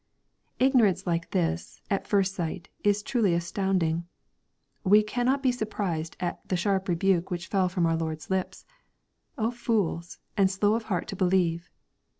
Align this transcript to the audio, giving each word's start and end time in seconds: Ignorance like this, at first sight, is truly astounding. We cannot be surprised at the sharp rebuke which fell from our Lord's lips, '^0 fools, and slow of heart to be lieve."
Ignorance 0.57 1.05
like 1.05 1.29
this, 1.29 1.79
at 1.91 2.07
first 2.07 2.33
sight, 2.33 2.69
is 2.83 3.03
truly 3.03 3.35
astounding. 3.35 4.07
We 4.83 5.03
cannot 5.03 5.43
be 5.43 5.51
surprised 5.51 6.17
at 6.19 6.39
the 6.49 6.57
sharp 6.57 6.87
rebuke 6.87 7.29
which 7.29 7.45
fell 7.45 7.69
from 7.69 7.85
our 7.85 7.95
Lord's 7.95 8.31
lips, 8.31 8.65
'^0 9.37 9.53
fools, 9.53 10.17
and 10.35 10.49
slow 10.49 10.73
of 10.73 10.85
heart 10.85 11.07
to 11.09 11.15
be 11.15 11.25
lieve." 11.25 11.69